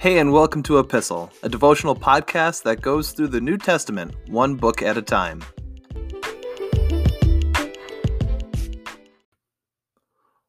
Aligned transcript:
Hey, 0.00 0.16
and 0.16 0.32
welcome 0.32 0.62
to 0.62 0.78
Epistle, 0.78 1.30
a 1.42 1.48
devotional 1.50 1.94
podcast 1.94 2.62
that 2.62 2.80
goes 2.80 3.12
through 3.12 3.28
the 3.28 3.40
New 3.42 3.58
Testament 3.58 4.14
one 4.28 4.54
book 4.54 4.80
at 4.80 4.96
a 4.96 5.02
time. 5.02 5.44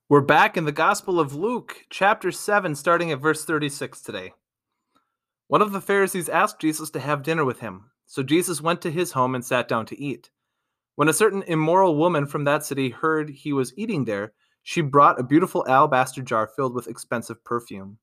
We're 0.08 0.22
back 0.22 0.56
in 0.56 0.64
the 0.64 0.72
Gospel 0.72 1.20
of 1.20 1.36
Luke, 1.36 1.82
chapter 1.90 2.32
7, 2.32 2.76
starting 2.76 3.12
at 3.12 3.20
verse 3.20 3.44
36 3.44 4.02
today. 4.02 4.32
One 5.50 5.62
of 5.62 5.74
the 5.74 5.82
Pharisees 5.82 6.30
asked 6.30 6.62
Jesus 6.62 6.90
to 6.92 7.02
have 7.02 7.22
dinner 7.22 7.44
with 7.44 7.60
him, 7.60 7.92
so 8.06 8.24
Jesus 8.24 8.62
went 8.62 8.82
to 8.84 8.90
his 8.90 9.12
home 9.12 9.36
and 9.36 9.44
sat 9.44 9.68
down 9.68 9.86
to 9.88 10.02
eat. 10.02 10.32
When 10.96 11.10
a 11.10 11.14
certain 11.14 11.44
immoral 11.44 11.98
woman 11.98 12.26
from 12.26 12.46
that 12.46 12.64
city 12.64 12.92
heard 12.92 13.30
he 13.30 13.52
was 13.52 13.78
eating 13.78 14.06
there, 14.06 14.32
she 14.64 14.80
brought 14.80 15.20
a 15.20 15.24
beautiful 15.24 15.68
alabaster 15.68 16.22
jar 16.22 16.48
filled 16.48 16.74
with 16.74 16.88
expensive 16.88 17.44
perfume. 17.44 17.98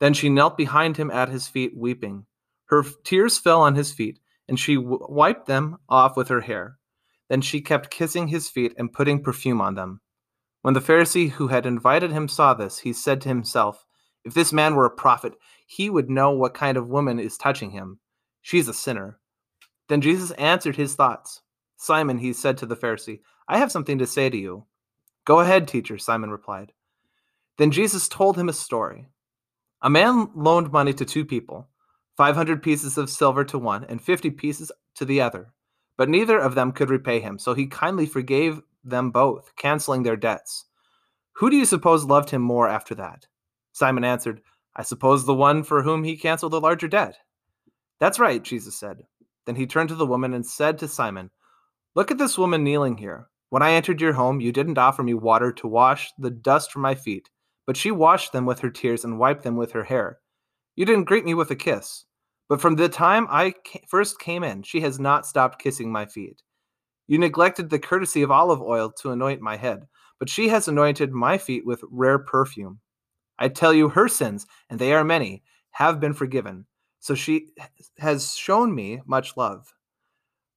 Then 0.00 0.14
she 0.14 0.28
knelt 0.28 0.56
behind 0.56 0.96
him 0.96 1.10
at 1.10 1.28
his 1.28 1.46
feet, 1.46 1.76
weeping. 1.76 2.26
Her 2.66 2.84
tears 3.04 3.38
fell 3.38 3.62
on 3.62 3.74
his 3.74 3.92
feet, 3.92 4.18
and 4.48 4.58
she 4.58 4.76
w- 4.76 5.06
wiped 5.08 5.46
them 5.46 5.78
off 5.88 6.16
with 6.16 6.28
her 6.28 6.40
hair. 6.40 6.78
Then 7.28 7.40
she 7.42 7.60
kept 7.60 7.90
kissing 7.90 8.28
his 8.28 8.48
feet 8.48 8.74
and 8.76 8.92
putting 8.92 9.22
perfume 9.22 9.60
on 9.60 9.74
them. 9.74 10.00
When 10.62 10.74
the 10.74 10.80
Pharisee 10.80 11.30
who 11.30 11.48
had 11.48 11.66
invited 11.66 12.10
him 12.10 12.28
saw 12.28 12.54
this, 12.54 12.78
he 12.78 12.92
said 12.92 13.20
to 13.22 13.28
himself, 13.28 13.84
If 14.24 14.34
this 14.34 14.52
man 14.52 14.74
were 14.74 14.86
a 14.86 14.90
prophet, 14.90 15.34
he 15.66 15.88
would 15.88 16.10
know 16.10 16.30
what 16.32 16.54
kind 16.54 16.76
of 16.76 16.88
woman 16.88 17.20
is 17.20 17.38
touching 17.38 17.70
him. 17.70 18.00
She's 18.42 18.68
a 18.68 18.74
sinner. 18.74 19.20
Then 19.88 20.00
Jesus 20.00 20.30
answered 20.32 20.76
his 20.76 20.94
thoughts. 20.94 21.42
Simon, 21.76 22.18
he 22.18 22.32
said 22.32 22.58
to 22.58 22.66
the 22.66 22.76
Pharisee, 22.76 23.20
I 23.48 23.58
have 23.58 23.72
something 23.72 23.98
to 23.98 24.06
say 24.06 24.28
to 24.28 24.36
you. 24.36 24.66
Go 25.24 25.40
ahead, 25.40 25.66
teacher, 25.66 25.98
Simon 25.98 26.30
replied. 26.30 26.72
Then 27.58 27.70
Jesus 27.70 28.08
told 28.08 28.36
him 28.36 28.48
a 28.48 28.52
story. 28.52 29.08
A 29.82 29.88
man 29.88 30.30
loaned 30.34 30.72
money 30.72 30.92
to 30.92 31.06
two 31.06 31.24
people, 31.24 31.68
500 32.18 32.62
pieces 32.62 32.98
of 32.98 33.08
silver 33.08 33.44
to 33.44 33.58
one 33.58 33.84
and 33.84 34.02
50 34.02 34.30
pieces 34.32 34.70
to 34.96 35.06
the 35.06 35.22
other. 35.22 35.54
But 35.96 36.10
neither 36.10 36.38
of 36.38 36.54
them 36.54 36.72
could 36.72 36.90
repay 36.90 37.20
him, 37.20 37.38
so 37.38 37.54
he 37.54 37.66
kindly 37.66 38.04
forgave 38.04 38.60
them 38.84 39.10
both, 39.10 39.56
canceling 39.56 40.02
their 40.02 40.16
debts. 40.16 40.66
Who 41.36 41.48
do 41.48 41.56
you 41.56 41.64
suppose 41.64 42.04
loved 42.04 42.28
him 42.28 42.42
more 42.42 42.68
after 42.68 42.94
that? 42.96 43.26
Simon 43.72 44.04
answered, 44.04 44.42
I 44.76 44.82
suppose 44.82 45.24
the 45.24 45.34
one 45.34 45.62
for 45.62 45.82
whom 45.82 46.04
he 46.04 46.16
canceled 46.16 46.52
the 46.52 46.60
larger 46.60 46.88
debt. 46.88 47.16
That's 47.98 48.18
right, 48.18 48.42
Jesus 48.42 48.78
said. 48.78 49.04
Then 49.46 49.56
he 49.56 49.66
turned 49.66 49.88
to 49.88 49.94
the 49.94 50.06
woman 50.06 50.34
and 50.34 50.44
said 50.44 50.78
to 50.78 50.88
Simon, 50.88 51.30
Look 51.94 52.10
at 52.10 52.18
this 52.18 52.36
woman 52.36 52.62
kneeling 52.62 52.98
here. 52.98 53.28
When 53.48 53.62
I 53.62 53.72
entered 53.72 54.00
your 54.00 54.12
home, 54.12 54.40
you 54.40 54.52
didn't 54.52 54.78
offer 54.78 55.02
me 55.02 55.14
water 55.14 55.52
to 55.52 55.66
wash 55.66 56.12
the 56.18 56.30
dust 56.30 56.70
from 56.70 56.82
my 56.82 56.94
feet 56.94 57.30
but 57.66 57.76
she 57.76 57.90
washed 57.90 58.32
them 58.32 58.46
with 58.46 58.60
her 58.60 58.70
tears 58.70 59.04
and 59.04 59.18
wiped 59.18 59.42
them 59.42 59.56
with 59.56 59.72
her 59.72 59.84
hair. 59.84 60.18
You 60.76 60.84
didn't 60.84 61.04
greet 61.04 61.24
me 61.24 61.34
with 61.34 61.50
a 61.50 61.56
kiss. 61.56 62.04
But 62.48 62.60
from 62.60 62.74
the 62.74 62.88
time 62.88 63.28
I 63.30 63.54
first 63.86 64.18
came 64.18 64.42
in, 64.42 64.64
she 64.64 64.80
has 64.80 64.98
not 64.98 65.24
stopped 65.24 65.62
kissing 65.62 65.92
my 65.92 66.04
feet. 66.04 66.42
You 67.06 67.16
neglected 67.18 67.70
the 67.70 67.78
courtesy 67.78 68.22
of 68.22 68.32
olive 68.32 68.60
oil 68.60 68.90
to 69.00 69.12
anoint 69.12 69.40
my 69.40 69.56
head, 69.56 69.86
but 70.18 70.28
she 70.28 70.48
has 70.48 70.66
anointed 70.66 71.12
my 71.12 71.38
feet 71.38 71.64
with 71.64 71.84
rare 71.90 72.18
perfume. 72.18 72.80
I 73.38 73.48
tell 73.48 73.72
you, 73.72 73.88
her 73.88 74.08
sins, 74.08 74.46
and 74.68 74.78
they 74.78 74.92
are 74.92 75.04
many, 75.04 75.42
have 75.70 76.00
been 76.00 76.12
forgiven. 76.12 76.66
So 76.98 77.14
she 77.14 77.48
has 77.98 78.34
shown 78.34 78.74
me 78.74 79.00
much 79.06 79.36
love. 79.36 79.72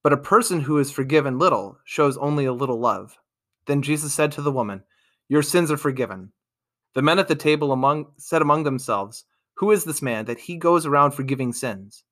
But 0.03 0.13
a 0.13 0.17
person 0.17 0.59
who 0.59 0.79
is 0.79 0.91
forgiven 0.91 1.39
little 1.39 1.77
shows 1.85 2.17
only 2.17 2.45
a 2.45 2.53
little 2.53 2.79
love. 2.79 3.17
Then 3.67 3.81
Jesus 3.81 4.13
said 4.13 4.31
to 4.33 4.41
the 4.41 4.51
woman, 4.51 4.83
Your 5.29 5.43
sins 5.43 5.71
are 5.71 5.77
forgiven. 5.77 6.33
The 6.95 7.01
men 7.01 7.19
at 7.19 7.27
the 7.27 7.35
table 7.35 7.71
among 7.71 8.07
said 8.17 8.41
among 8.41 8.63
themselves, 8.63 9.25
Who 9.55 9.71
is 9.71 9.83
this 9.83 10.01
man 10.01 10.25
that 10.25 10.39
he 10.39 10.57
goes 10.57 10.85
around 10.85 11.11
forgiving 11.11 11.51
sins? 11.53 12.03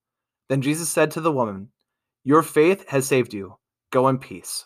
Then 0.49 0.61
Jesus 0.61 0.89
said 0.89 1.11
to 1.11 1.21
the 1.21 1.31
woman, 1.31 1.69
Your 2.23 2.43
faith 2.43 2.87
has 2.89 3.05
saved 3.05 3.33
you. 3.33 3.58
Go 3.91 4.08
in 4.08 4.17
peace. 4.17 4.65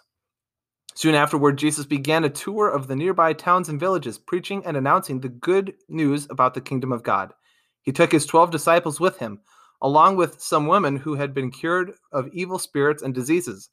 Soon 0.93 1.13
afterward, 1.13 1.57
Jesus 1.57 1.85
began 1.85 2.23
a 2.23 2.29
tour 2.29 2.69
of 2.69 2.87
the 2.87 2.95
nearby 2.95 3.33
towns 3.33 3.67
and 3.67 3.77
villages, 3.77 4.17
preaching 4.17 4.65
and 4.65 4.77
announcing 4.77 5.19
the 5.19 5.27
good 5.27 5.73
news 5.89 6.25
about 6.29 6.53
the 6.53 6.61
kingdom 6.61 6.93
of 6.93 7.03
God. 7.03 7.33
He 7.81 7.91
took 7.91 8.13
his 8.13 8.25
twelve 8.25 8.49
disciples 8.49 8.99
with 8.99 9.19
him, 9.19 9.41
along 9.81 10.15
with 10.15 10.41
some 10.41 10.67
women 10.67 10.95
who 10.95 11.15
had 11.15 11.33
been 11.33 11.51
cured 11.51 11.93
of 12.13 12.29
evil 12.29 12.57
spirits 12.57 13.03
and 13.03 13.13
diseases. 13.13 13.69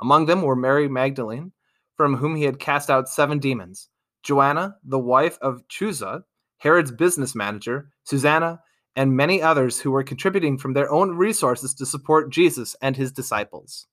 Among 0.00 0.24
them 0.24 0.40
were 0.40 0.56
Mary 0.56 0.88
Magdalene, 0.88 1.52
from 1.96 2.16
whom 2.16 2.34
he 2.34 2.44
had 2.44 2.58
cast 2.58 2.88
out 2.88 3.08
seven 3.08 3.38
demons. 3.38 3.88
Joanna, 4.22 4.76
the 4.84 4.98
wife 4.98 5.38
of 5.40 5.66
Chuza, 5.68 6.24
Herod's 6.58 6.92
business 6.92 7.34
manager, 7.34 7.90
Susanna, 8.04 8.60
and 8.94 9.16
many 9.16 9.40
others 9.40 9.80
who 9.80 9.90
were 9.90 10.04
contributing 10.04 10.58
from 10.58 10.74
their 10.74 10.90
own 10.90 11.16
resources 11.16 11.74
to 11.74 11.86
support 11.86 12.30
Jesus 12.30 12.76
and 12.82 12.96
his 12.96 13.10
disciples. 13.10 13.86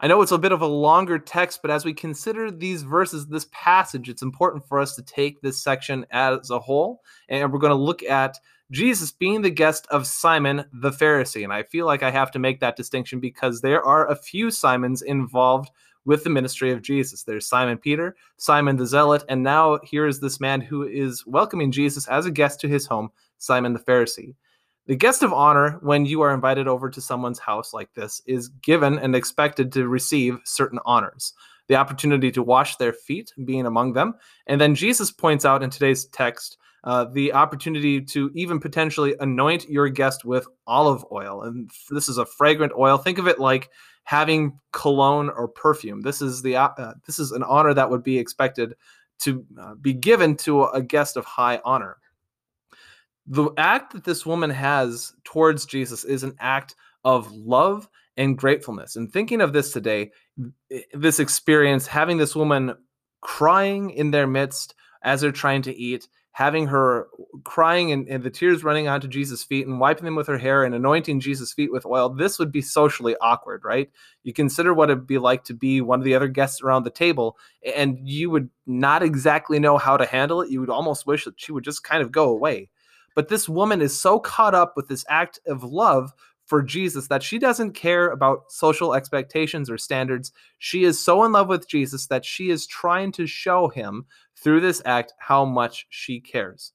I 0.00 0.08
know 0.08 0.20
it's 0.20 0.32
a 0.32 0.38
bit 0.38 0.50
of 0.50 0.62
a 0.62 0.66
longer 0.66 1.16
text, 1.20 1.60
but 1.62 1.70
as 1.70 1.84
we 1.84 1.94
consider 1.94 2.50
these 2.50 2.82
verses, 2.82 3.28
this 3.28 3.46
passage, 3.52 4.08
it's 4.08 4.22
important 4.22 4.66
for 4.66 4.80
us 4.80 4.96
to 4.96 5.02
take 5.02 5.40
this 5.40 5.62
section 5.62 6.04
as 6.10 6.50
a 6.50 6.58
whole. 6.58 7.02
And 7.28 7.52
we're 7.52 7.60
going 7.60 7.70
to 7.70 7.76
look 7.76 8.02
at 8.02 8.36
Jesus 8.72 9.12
being 9.12 9.42
the 9.42 9.50
guest 9.50 9.86
of 9.90 10.08
Simon 10.08 10.64
the 10.72 10.90
Pharisee. 10.90 11.44
And 11.44 11.52
I 11.52 11.62
feel 11.62 11.86
like 11.86 12.02
I 12.02 12.10
have 12.10 12.32
to 12.32 12.40
make 12.40 12.58
that 12.58 12.74
distinction 12.74 13.20
because 13.20 13.60
there 13.60 13.84
are 13.84 14.10
a 14.10 14.16
few 14.16 14.50
Simons 14.50 15.02
involved 15.02 15.70
with 16.04 16.24
the 16.24 16.30
ministry 16.30 16.72
of 16.72 16.82
Jesus. 16.82 17.22
There's 17.22 17.46
Simon 17.46 17.78
Peter, 17.78 18.16
Simon 18.36 18.76
the 18.76 18.86
Zealot, 18.86 19.24
and 19.28 19.42
now 19.42 19.78
here 19.84 20.06
is 20.06 20.20
this 20.20 20.40
man 20.40 20.60
who 20.60 20.82
is 20.82 21.26
welcoming 21.26 21.72
Jesus 21.72 22.08
as 22.08 22.26
a 22.26 22.30
guest 22.30 22.60
to 22.60 22.68
his 22.68 22.86
home, 22.86 23.10
Simon 23.38 23.72
the 23.72 23.78
Pharisee. 23.78 24.34
The 24.86 24.96
guest 24.96 25.22
of 25.22 25.32
honor, 25.32 25.78
when 25.82 26.06
you 26.06 26.22
are 26.22 26.34
invited 26.34 26.66
over 26.66 26.90
to 26.90 27.00
someone's 27.00 27.38
house 27.38 27.72
like 27.72 27.94
this, 27.94 28.20
is 28.26 28.48
given 28.48 28.98
and 28.98 29.14
expected 29.14 29.70
to 29.72 29.86
receive 29.86 30.38
certain 30.44 30.80
honors. 30.84 31.34
The 31.68 31.76
opportunity 31.76 32.32
to 32.32 32.42
wash 32.42 32.76
their 32.76 32.92
feet 32.92 33.32
being 33.44 33.66
among 33.66 33.92
them. 33.92 34.14
And 34.48 34.60
then 34.60 34.74
Jesus 34.74 35.12
points 35.12 35.44
out 35.44 35.62
in 35.62 35.70
today's 35.70 36.06
text 36.06 36.58
uh, 36.84 37.04
the 37.04 37.32
opportunity 37.32 38.00
to 38.00 38.32
even 38.34 38.58
potentially 38.58 39.14
anoint 39.20 39.68
your 39.68 39.88
guest 39.88 40.24
with 40.24 40.48
olive 40.66 41.04
oil. 41.12 41.42
And 41.42 41.70
this 41.90 42.08
is 42.08 42.18
a 42.18 42.26
fragrant 42.26 42.72
oil. 42.76 42.98
Think 42.98 43.18
of 43.18 43.28
it 43.28 43.38
like 43.38 43.70
having 44.04 44.58
cologne 44.72 45.30
or 45.30 45.48
perfume. 45.48 46.02
This 46.02 46.22
is 46.22 46.42
the 46.42 46.56
uh, 46.56 46.94
this 47.06 47.18
is 47.18 47.32
an 47.32 47.42
honor 47.42 47.74
that 47.74 47.90
would 47.90 48.02
be 48.02 48.18
expected 48.18 48.74
to 49.20 49.44
uh, 49.60 49.74
be 49.74 49.92
given 49.92 50.36
to 50.36 50.64
a 50.64 50.82
guest 50.82 51.16
of 51.16 51.24
high 51.24 51.60
honor. 51.64 51.96
The 53.26 53.50
act 53.56 53.92
that 53.92 54.04
this 54.04 54.26
woman 54.26 54.50
has 54.50 55.14
towards 55.24 55.64
Jesus 55.64 56.04
is 56.04 56.24
an 56.24 56.34
act 56.40 56.74
of 57.04 57.30
love 57.32 57.88
and 58.16 58.36
gratefulness. 58.36 58.96
And 58.96 59.12
thinking 59.12 59.40
of 59.40 59.52
this 59.52 59.72
today, 59.72 60.10
this 60.92 61.20
experience, 61.20 61.86
having 61.86 62.18
this 62.18 62.34
woman 62.34 62.74
crying 63.20 63.90
in 63.90 64.10
their 64.10 64.26
midst 64.26 64.74
as 65.02 65.20
they're 65.20 65.32
trying 65.32 65.62
to 65.62 65.74
eat, 65.74 66.08
having 66.32 66.66
her 66.66 67.08
crying 67.44 67.92
and, 67.92 68.08
and, 68.08 68.22
the 68.22 68.30
tears 68.30 68.64
running 68.64 68.88
onto 68.88 69.06
Jesus' 69.06 69.44
feet 69.44 69.66
and 69.66 69.78
wiping 69.78 70.06
them 70.06 70.16
with 70.16 70.26
her 70.26 70.38
hair 70.38 70.64
and 70.64 70.74
anointing 70.74 71.20
Jesus' 71.20 71.52
feet 71.52 71.70
with 71.70 71.84
oil, 71.84 72.08
this 72.08 72.38
would 72.38 72.50
be 72.50 72.62
socially 72.62 73.14
awkward, 73.20 73.62
right? 73.64 73.90
You 74.22 74.32
consider 74.32 74.72
what 74.72 74.88
it'd 74.88 75.06
be 75.06 75.18
like 75.18 75.44
to 75.44 75.54
be 75.54 75.82
one 75.82 76.00
of 76.00 76.04
the 76.04 76.14
other 76.14 76.28
guests 76.28 76.62
around 76.62 76.84
the 76.84 76.90
table, 76.90 77.36
and 77.76 77.98
you 78.02 78.30
would 78.30 78.48
not 78.66 79.02
exactly 79.02 79.58
know 79.58 79.76
how 79.76 79.98
to 79.98 80.06
handle 80.06 80.40
it. 80.40 80.50
You 80.50 80.60
would 80.60 80.70
almost 80.70 81.06
wish 81.06 81.26
that 81.26 81.38
she 81.38 81.52
would 81.52 81.64
just 81.64 81.84
kind 81.84 82.02
of 82.02 82.10
go 82.10 82.30
away. 82.30 82.70
But 83.14 83.28
this 83.28 83.46
woman 83.46 83.82
is 83.82 83.98
so 83.98 84.18
caught 84.18 84.54
up 84.54 84.74
with 84.74 84.88
this 84.88 85.04
act 85.08 85.38
of 85.46 85.62
love 85.62 86.14
for 86.52 86.62
Jesus 86.62 87.08
that 87.08 87.22
she 87.22 87.38
doesn't 87.38 87.72
care 87.72 88.10
about 88.10 88.52
social 88.52 88.92
expectations 88.92 89.70
or 89.70 89.78
standards. 89.78 90.32
She 90.58 90.84
is 90.84 91.02
so 91.02 91.24
in 91.24 91.32
love 91.32 91.48
with 91.48 91.66
Jesus 91.66 92.08
that 92.08 92.26
she 92.26 92.50
is 92.50 92.66
trying 92.66 93.10
to 93.12 93.26
show 93.26 93.68
him 93.68 94.04
through 94.36 94.60
this 94.60 94.82
act 94.84 95.14
how 95.16 95.46
much 95.46 95.86
she 95.88 96.20
cares. 96.20 96.72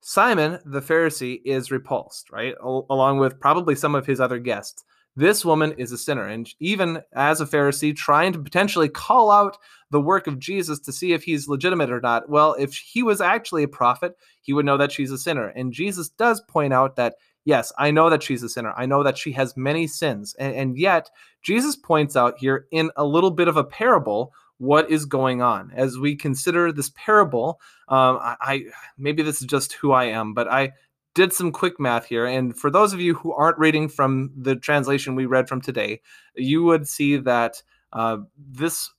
Simon, 0.00 0.60
the 0.64 0.80
Pharisee, 0.80 1.42
is 1.44 1.70
repulsed, 1.70 2.32
right? 2.32 2.54
O- 2.64 2.86
along 2.88 3.18
with 3.18 3.38
probably 3.38 3.74
some 3.74 3.94
of 3.94 4.06
his 4.06 4.18
other 4.18 4.38
guests. 4.38 4.82
This 5.14 5.44
woman 5.44 5.72
is 5.72 5.92
a 5.92 5.98
sinner. 5.98 6.26
And 6.26 6.48
even 6.58 7.02
as 7.12 7.42
a 7.42 7.46
Pharisee, 7.46 7.94
trying 7.94 8.32
to 8.32 8.38
potentially 8.38 8.88
call 8.88 9.30
out 9.30 9.58
the 9.90 10.00
work 10.00 10.26
of 10.26 10.38
Jesus 10.38 10.78
to 10.78 10.90
see 10.90 11.12
if 11.12 11.22
he's 11.22 11.48
legitimate 11.48 11.90
or 11.90 12.00
not. 12.00 12.30
Well, 12.30 12.56
if 12.58 12.72
he 12.72 13.02
was 13.02 13.20
actually 13.20 13.64
a 13.64 13.68
prophet, 13.68 14.16
he 14.40 14.54
would 14.54 14.64
know 14.64 14.78
that 14.78 14.90
she's 14.90 15.12
a 15.12 15.18
sinner. 15.18 15.48
And 15.48 15.70
Jesus 15.70 16.08
does 16.08 16.40
point 16.48 16.72
out 16.72 16.96
that 16.96 17.16
yes, 17.44 17.72
I 17.78 17.90
know 17.90 18.10
that 18.10 18.22
she's 18.22 18.42
a 18.42 18.48
sinner. 18.48 18.72
I 18.76 18.86
know 18.86 19.02
that 19.02 19.18
she 19.18 19.32
has 19.32 19.56
many 19.56 19.86
sins. 19.86 20.34
And, 20.38 20.54
and, 20.54 20.78
yet, 20.78 21.10
Jesus 21.42 21.76
points 21.76 22.16
out 22.16 22.38
here 22.38 22.66
in 22.70 22.90
a 22.96 23.04
little 23.04 23.30
bit 23.30 23.48
of 23.48 23.56
a 23.56 23.64
parable 23.64 24.32
what 24.58 24.90
is 24.90 25.04
going 25.04 25.42
on. 25.42 25.72
As 25.74 25.98
we 25.98 26.14
consider 26.14 26.72
this 26.72 26.92
parable, 26.94 27.60
um, 27.88 28.18
I, 28.20 28.36
I 28.40 28.64
maybe 28.96 29.22
this 29.22 29.40
is 29.40 29.46
just 29.46 29.72
who 29.72 29.92
I 29.92 30.04
am, 30.04 30.34
but 30.34 30.46
I 30.48 30.72
did 31.14 31.32
some 31.32 31.52
quick 31.52 31.78
math 31.78 32.06
here. 32.06 32.26
And 32.26 32.56
for 32.56 32.70
those 32.70 32.92
of 32.92 33.00
you 33.00 33.14
who 33.14 33.32
aren't 33.32 33.58
reading 33.58 33.88
from 33.88 34.30
the 34.36 34.56
translation 34.56 35.14
we 35.14 35.26
read 35.26 35.48
from 35.48 35.60
today, 35.60 36.00
you 36.34 36.62
would 36.62 36.88
see 36.88 37.16
that 37.18 37.62
uh, 37.92 38.18
this 38.36 38.90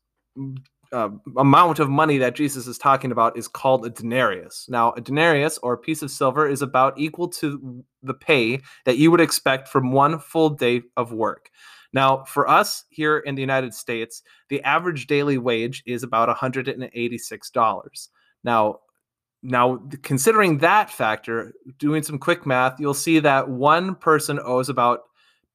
uh, 0.94 1.10
amount 1.38 1.80
of 1.80 1.90
money 1.90 2.18
that 2.20 2.36
Jesus 2.36 2.68
is 2.68 2.78
talking 2.78 3.12
about 3.12 3.38
is 3.38 3.48
called 3.48 3.86
a 3.86 3.90
denarius. 3.90 4.68
Now, 4.70 4.94
a 4.94 5.02
denarius 5.02 5.58
or 5.64 5.74
a 5.74 5.78
piece 5.78 6.02
of 6.02 6.12
silver 6.12 6.48
is 6.48 6.62
about 6.62 6.98
equal 6.98 7.28
to 7.30 7.84
the 8.04 8.14
pay 8.14 8.62
that 8.86 8.98
you 8.98 9.10
would 9.10 9.20
expect 9.20 9.68
from 9.68 9.92
one 9.92 10.20
full 10.20 10.52
day 10.52 10.84
of 10.96 11.12
work. 11.12 11.50
Now, 11.94 12.24
for 12.24 12.48
us 12.48 12.86
here 12.90 13.20
in 13.20 13.36
the 13.36 13.42
United 13.42 13.74
States, 13.74 14.24
the 14.50 14.62
average 14.64 15.08
daily 15.08 15.38
wage 15.38 15.84
is 15.86 16.04
about 16.04 16.36
$186. 16.36 18.08
Now, 18.44 18.80
now 19.42 19.82
considering 20.02 20.60
that 20.60 20.90
factor, 20.90 21.54
doing 21.78 22.04
some 22.04 22.18
quick 22.18 22.46
math, 22.46 22.80
you'll 22.80 22.94
see 22.94 23.20
that 23.20 23.50
one 23.50 23.96
person 23.96 24.40
owes 24.44 24.70
about 24.70 25.02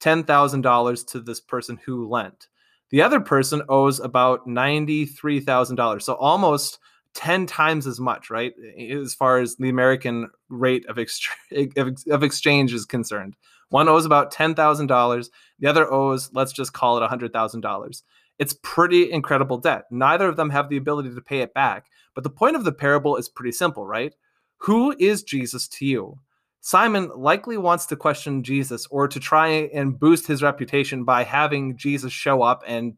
$10,000 0.01 1.07
to 1.09 1.21
this 1.21 1.41
person 1.41 1.79
who 1.85 2.09
lent. 2.09 2.49
The 2.91 3.03
other 3.03 3.21
person 3.21 3.63
owes 3.69 4.01
about 4.01 4.47
$93,000. 4.47 6.03
So 6.03 6.15
almost 6.15 6.79
10 7.15 7.47
times 7.47 7.87
as 7.87 8.01
much, 8.01 8.31
right? 8.31 8.55
As 8.79 9.15
far 9.15 9.39
as 9.39 9.57
the 9.57 9.69
American 9.69 10.31
rate 10.49 10.87
of, 11.77 11.97
of 12.11 12.23
exchange 12.23 12.73
is 12.73 12.85
concerned. 12.85 13.37
One 13.71 13.89
owes 13.89 14.07
about 14.07 14.33
$10,000. 14.33 15.29
The 15.59 15.67
other 15.67 15.93
owes, 15.93 16.31
let's 16.33 16.53
just 16.53 16.73
call 16.73 17.03
it 17.03 17.09
$100,000. 17.09 18.03
It's 18.39 18.57
pretty 18.63 19.11
incredible 19.11 19.59
debt. 19.59 19.85
Neither 19.91 20.29
of 20.29 20.37
them 20.37 20.51
have 20.51 20.69
the 20.69 20.77
ability 20.77 21.15
to 21.15 21.21
pay 21.21 21.41
it 21.41 21.53
back. 21.55 21.87
But 22.15 22.25
the 22.25 22.31
point 22.31 22.57
of 22.57 22.65
the 22.65 22.73
parable 22.73 23.17
is 23.17 23.29
pretty 23.29 23.53
simple, 23.53 23.87
right? 23.87 24.15
Who 24.59 24.95
is 24.99 25.23
Jesus 25.23 25.69
to 25.69 25.85
you? 25.87 26.19
Simon 26.61 27.11
likely 27.15 27.57
wants 27.57 27.87
to 27.87 27.97
question 27.97 28.43
Jesus 28.43 28.87
or 28.91 29.09
to 29.09 29.21
try 29.21 29.49
and 29.49 29.99
boost 29.99 30.27
his 30.27 30.43
reputation 30.43 31.05
by 31.05 31.25
having 31.25 31.77
Jesus 31.77 32.13
show 32.13 32.43
up 32.43 32.63
and 32.67 32.95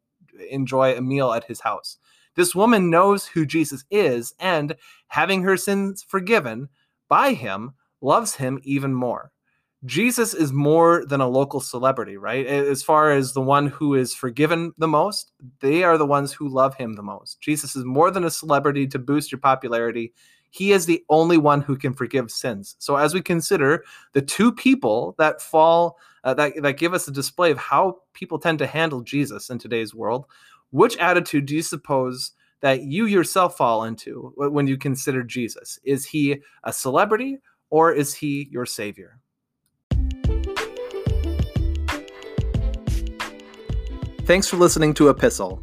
enjoy 0.50 0.96
a 0.96 1.00
meal 1.00 1.32
at 1.32 1.44
his 1.44 1.60
house. 1.60 1.98
This 2.36 2.54
woman 2.54 2.90
knows 2.90 3.26
who 3.26 3.44
Jesus 3.44 3.84
is 3.90 4.34
and, 4.38 4.76
having 5.08 5.42
her 5.42 5.56
sins 5.56 6.02
forgiven 6.02 6.68
by 7.08 7.32
him, 7.32 7.72
loves 8.00 8.34
him 8.36 8.60
even 8.62 8.94
more. 8.94 9.30
Jesus 9.84 10.34
is 10.34 10.52
more 10.52 11.06
than 11.06 11.22
a 11.22 11.28
local 11.28 11.60
celebrity, 11.60 12.18
right? 12.18 12.46
As 12.46 12.82
far 12.82 13.12
as 13.12 13.32
the 13.32 13.40
one 13.40 13.66
who 13.66 13.94
is 13.94 14.14
forgiven 14.14 14.72
the 14.76 14.88
most, 14.88 15.32
they 15.60 15.82
are 15.82 15.96
the 15.96 16.06
ones 16.06 16.32
who 16.32 16.48
love 16.48 16.74
him 16.74 16.94
the 16.94 17.02
most. 17.02 17.40
Jesus 17.40 17.74
is 17.74 17.84
more 17.84 18.10
than 18.10 18.24
a 18.24 18.30
celebrity 18.30 18.86
to 18.88 18.98
boost 18.98 19.32
your 19.32 19.38
popularity. 19.38 20.12
He 20.50 20.73
is 20.73 20.87
the 20.87 21.05
only 21.08 21.38
one 21.38 21.62
who 21.62 21.76
can 21.76 21.94
forgive 21.94 22.31
sins. 22.31 22.76
So 22.79 22.97
as 22.97 23.14
we 23.14 23.23
consider 23.23 23.85
the 24.12 24.23
two 24.23 24.52
people 24.52 25.14
that 25.19 25.41
fall 25.41 25.97
uh, 26.23 26.35
that 26.35 26.52
that 26.62 26.76
give 26.76 26.93
us 26.93 27.08
a 27.08 27.12
display 27.12 27.50
of 27.50 27.58
how 27.58 27.99
people 28.12 28.38
tend 28.38 28.58
to 28.58 28.67
handle 28.67 29.00
Jesus 29.00 29.49
in 29.49 29.58
today's 29.58 29.94
world, 29.94 30.26
which 30.70 30.97
attitude 30.99 31.47
do 31.47 31.55
you 31.55 31.62
suppose 31.62 32.32
that 32.61 32.82
you 32.82 33.06
yourself 33.06 33.56
fall 33.56 33.85
into 33.85 34.32
when 34.37 34.67
you 34.67 34.76
consider 34.76 35.23
Jesus? 35.23 35.79
Is 35.85 36.05
he 36.05 36.43
a 36.64 36.73
celebrity 36.73 37.38
or 37.70 37.93
is 37.93 38.12
he 38.12 38.49
your 38.50 38.67
savior? 38.67 39.19
Thanks 44.25 44.47
for 44.47 44.58
listening 44.58 44.94
to 44.94 45.08
Epistle. 45.08 45.62